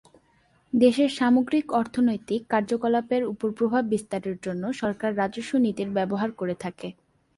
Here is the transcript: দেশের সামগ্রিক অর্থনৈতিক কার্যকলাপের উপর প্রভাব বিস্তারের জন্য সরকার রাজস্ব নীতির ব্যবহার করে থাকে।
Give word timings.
দেশের 0.73 1.09
সামগ্রিক 1.17 1.65
অর্থনৈতিক 1.73 2.41
কার্যকলাপের 2.53 3.23
উপর 3.23 3.49
প্রভাব 3.59 3.83
বিস্তারের 3.93 4.35
জন্য 4.45 4.63
সরকার 4.81 5.11
রাজস্ব 5.17 5.51
নীতির 5.65 5.89
ব্যবহার 5.97 6.29
করে 6.31 6.55
থাকে। 6.63 6.87